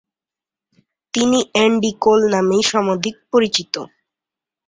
[1.13, 3.73] তিনি Andy Cole নামেই সমধিক পরিচিত।